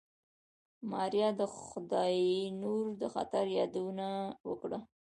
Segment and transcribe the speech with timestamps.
[0.91, 4.07] ماريا د خداينور د خطر يادونه
[4.49, 4.79] وکړه.